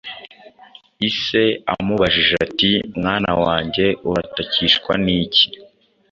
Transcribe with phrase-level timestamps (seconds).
[1.09, 1.43] Ise
[1.73, 5.43] amubajije ati “Mwana wanjye uratakishwa n’iki”,